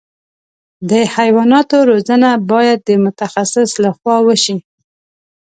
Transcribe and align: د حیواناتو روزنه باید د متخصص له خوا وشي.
د 0.89 0.91
حیواناتو 1.15 1.77
روزنه 1.89 2.29
باید 2.51 2.79
د 2.89 2.91
متخصص 3.05 3.69
له 3.83 3.89
خوا 3.97 4.17
وشي. 4.27 4.57